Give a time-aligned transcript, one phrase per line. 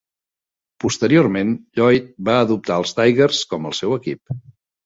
[0.85, 1.51] Posteriorment,
[1.81, 4.39] Lloyd va adoptar els Tigers com el seu equip.